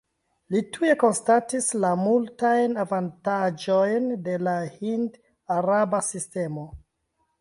[0.53, 6.67] Li tuj konstatis la multajn avantaĝojn de la hind-araba sistemo.